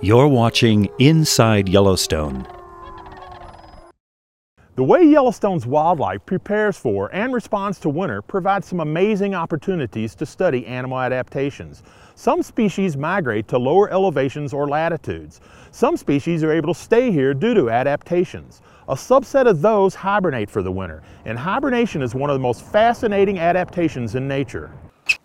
You're 0.00 0.28
watching 0.28 0.88
Inside 1.00 1.68
Yellowstone. 1.68 2.46
The 4.76 4.84
way 4.84 5.02
Yellowstone's 5.02 5.66
wildlife 5.66 6.24
prepares 6.24 6.76
for 6.76 7.12
and 7.12 7.34
responds 7.34 7.80
to 7.80 7.88
winter 7.88 8.22
provides 8.22 8.68
some 8.68 8.78
amazing 8.78 9.34
opportunities 9.34 10.14
to 10.14 10.24
study 10.24 10.64
animal 10.68 11.00
adaptations. 11.00 11.82
Some 12.14 12.44
species 12.44 12.96
migrate 12.96 13.48
to 13.48 13.58
lower 13.58 13.90
elevations 13.90 14.52
or 14.52 14.68
latitudes. 14.68 15.40
Some 15.72 15.96
species 15.96 16.44
are 16.44 16.52
able 16.52 16.74
to 16.74 16.80
stay 16.80 17.10
here 17.10 17.34
due 17.34 17.54
to 17.54 17.68
adaptations. 17.68 18.62
A 18.88 18.94
subset 18.94 19.48
of 19.48 19.62
those 19.62 19.96
hibernate 19.96 20.48
for 20.48 20.62
the 20.62 20.70
winter, 20.70 21.02
and 21.24 21.36
hibernation 21.36 22.02
is 22.02 22.14
one 22.14 22.30
of 22.30 22.34
the 22.34 22.40
most 22.40 22.64
fascinating 22.64 23.40
adaptations 23.40 24.14
in 24.14 24.28
nature. 24.28 24.70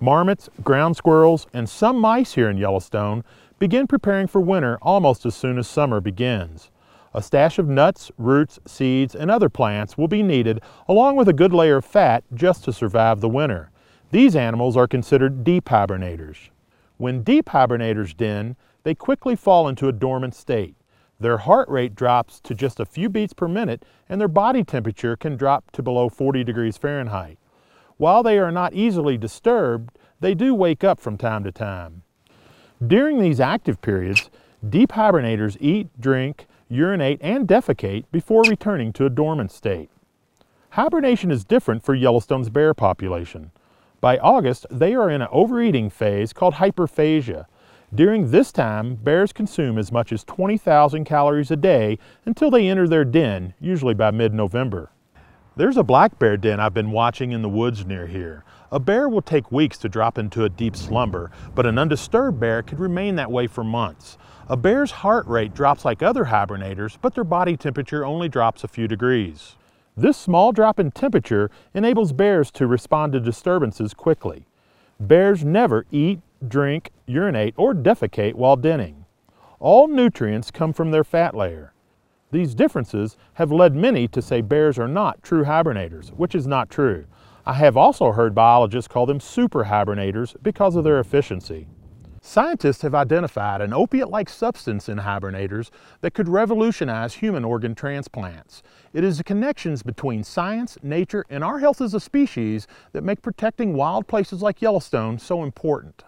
Marmots, 0.00 0.48
ground 0.62 0.96
squirrels, 0.96 1.46
and 1.54 1.68
some 1.68 1.98
mice 1.98 2.34
here 2.34 2.50
in 2.50 2.56
Yellowstone 2.56 3.24
begin 3.58 3.86
preparing 3.86 4.26
for 4.26 4.40
winter 4.40 4.78
almost 4.82 5.26
as 5.26 5.34
soon 5.34 5.58
as 5.58 5.66
summer 5.68 6.00
begins. 6.00 6.70
A 7.14 7.22
stash 7.22 7.58
of 7.58 7.68
nuts, 7.68 8.12
roots, 8.18 8.60
seeds, 8.66 9.14
and 9.14 9.30
other 9.30 9.48
plants 9.48 9.96
will 9.96 10.08
be 10.08 10.22
needed 10.22 10.60
along 10.86 11.16
with 11.16 11.28
a 11.28 11.32
good 11.32 11.52
layer 11.52 11.78
of 11.78 11.84
fat 11.84 12.22
just 12.34 12.64
to 12.64 12.72
survive 12.72 13.20
the 13.20 13.28
winter. 13.28 13.70
These 14.10 14.36
animals 14.36 14.76
are 14.76 14.86
considered 14.86 15.42
deep 15.42 15.66
hibernators. 15.66 16.50
When 16.96 17.22
deep 17.22 17.46
hibernators 17.46 18.16
den, 18.16 18.56
they 18.82 18.94
quickly 18.94 19.36
fall 19.36 19.68
into 19.68 19.88
a 19.88 19.92
dormant 19.92 20.34
state. 20.34 20.76
Their 21.20 21.38
heart 21.38 21.68
rate 21.68 21.94
drops 21.94 22.40
to 22.42 22.54
just 22.54 22.78
a 22.78 22.86
few 22.86 23.08
beats 23.08 23.32
per 23.32 23.48
minute 23.48 23.84
and 24.08 24.20
their 24.20 24.28
body 24.28 24.62
temperature 24.62 25.16
can 25.16 25.36
drop 25.36 25.70
to 25.72 25.82
below 25.82 26.08
40 26.08 26.44
degrees 26.44 26.76
Fahrenheit. 26.76 27.38
While 27.96 28.22
they 28.22 28.38
are 28.38 28.52
not 28.52 28.74
easily 28.74 29.18
disturbed, 29.18 29.98
they 30.20 30.34
do 30.34 30.54
wake 30.54 30.84
up 30.84 31.00
from 31.00 31.18
time 31.18 31.42
to 31.44 31.50
time. 31.50 32.02
During 32.86 33.18
these 33.18 33.40
active 33.40 33.80
periods, 33.82 34.30
deep 34.68 34.92
hibernators 34.92 35.56
eat, 35.60 35.88
drink, 36.00 36.46
urinate, 36.68 37.18
and 37.20 37.48
defecate 37.48 38.04
before 38.12 38.42
returning 38.42 38.92
to 38.92 39.04
a 39.04 39.10
dormant 39.10 39.50
state. 39.50 39.90
Hibernation 40.70 41.32
is 41.32 41.44
different 41.44 41.82
for 41.82 41.94
Yellowstone's 41.94 42.50
bear 42.50 42.74
population. 42.74 43.50
By 44.00 44.18
August, 44.18 44.64
they 44.70 44.94
are 44.94 45.10
in 45.10 45.22
an 45.22 45.28
overeating 45.32 45.90
phase 45.90 46.32
called 46.32 46.54
hyperphagia. 46.54 47.46
During 47.92 48.30
this 48.30 48.52
time, 48.52 48.94
bears 48.94 49.32
consume 49.32 49.76
as 49.76 49.90
much 49.90 50.12
as 50.12 50.22
20,000 50.22 51.04
calories 51.04 51.50
a 51.50 51.56
day 51.56 51.98
until 52.26 52.50
they 52.50 52.68
enter 52.68 52.86
their 52.86 53.04
den, 53.04 53.54
usually 53.58 53.94
by 53.94 54.12
mid-November. 54.12 54.90
There's 55.58 55.76
a 55.76 55.82
black 55.82 56.20
bear 56.20 56.36
den 56.36 56.60
I've 56.60 56.72
been 56.72 56.92
watching 56.92 57.32
in 57.32 57.42
the 57.42 57.48
woods 57.48 57.84
near 57.84 58.06
here. 58.06 58.44
A 58.70 58.78
bear 58.78 59.08
will 59.08 59.20
take 59.20 59.50
weeks 59.50 59.76
to 59.78 59.88
drop 59.88 60.16
into 60.16 60.44
a 60.44 60.48
deep 60.48 60.76
slumber, 60.76 61.32
but 61.56 61.66
an 61.66 61.78
undisturbed 61.78 62.38
bear 62.38 62.62
could 62.62 62.78
remain 62.78 63.16
that 63.16 63.32
way 63.32 63.48
for 63.48 63.64
months. 63.64 64.18
A 64.48 64.56
bear's 64.56 64.92
heart 64.92 65.26
rate 65.26 65.54
drops 65.54 65.84
like 65.84 66.00
other 66.00 66.26
hibernators, 66.26 66.96
but 67.02 67.16
their 67.16 67.24
body 67.24 67.56
temperature 67.56 68.06
only 68.06 68.28
drops 68.28 68.62
a 68.62 68.68
few 68.68 68.86
degrees. 68.86 69.56
This 69.96 70.16
small 70.16 70.52
drop 70.52 70.78
in 70.78 70.92
temperature 70.92 71.50
enables 71.74 72.12
bears 72.12 72.52
to 72.52 72.68
respond 72.68 73.12
to 73.14 73.18
disturbances 73.18 73.94
quickly. 73.94 74.46
Bears 75.00 75.44
never 75.44 75.86
eat, 75.90 76.20
drink, 76.46 76.92
urinate, 77.04 77.54
or 77.56 77.74
defecate 77.74 78.34
while 78.34 78.54
denning. 78.54 79.06
All 79.58 79.88
nutrients 79.88 80.52
come 80.52 80.72
from 80.72 80.92
their 80.92 81.02
fat 81.02 81.34
layer. 81.34 81.72
These 82.30 82.54
differences 82.54 83.16
have 83.34 83.50
led 83.50 83.74
many 83.74 84.06
to 84.08 84.20
say 84.20 84.42
bears 84.42 84.78
are 84.78 84.88
not 84.88 85.22
true 85.22 85.44
hibernators, 85.44 86.10
which 86.10 86.34
is 86.34 86.46
not 86.46 86.68
true. 86.68 87.06
I 87.46 87.54
have 87.54 87.76
also 87.76 88.12
heard 88.12 88.34
biologists 88.34 88.88
call 88.88 89.06
them 89.06 89.20
super 89.20 89.64
hibernators 89.64 90.36
because 90.42 90.76
of 90.76 90.84
their 90.84 91.00
efficiency. 91.00 91.66
Scientists 92.20 92.82
have 92.82 92.94
identified 92.94 93.62
an 93.62 93.72
opiate-like 93.72 94.28
substance 94.28 94.90
in 94.90 94.98
hibernators 94.98 95.70
that 96.02 96.12
could 96.12 96.28
revolutionize 96.28 97.14
human 97.14 97.44
organ 97.44 97.74
transplants. 97.74 98.62
It 98.92 99.04
is 99.04 99.16
the 99.16 99.24
connections 99.24 99.82
between 99.82 100.22
science, 100.22 100.76
nature, 100.82 101.24
and 101.30 101.42
our 101.42 101.60
health 101.60 101.80
as 101.80 101.94
a 101.94 102.00
species 102.00 102.66
that 102.92 103.04
make 103.04 103.22
protecting 103.22 103.72
wild 103.72 104.06
places 104.06 104.42
like 104.42 104.60
Yellowstone 104.60 105.18
so 105.18 105.42
important. 105.42 106.04